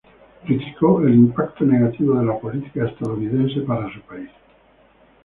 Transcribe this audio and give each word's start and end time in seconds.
Criticó 0.43 1.05
el 1.05 1.13
impacto 1.13 1.63
negativo 1.63 2.17
de 2.17 2.25
la 2.25 2.39
política 2.39 2.87
estadounidense 2.87 3.59
para 3.61 3.93
su 3.93 4.01
país. 4.01 4.31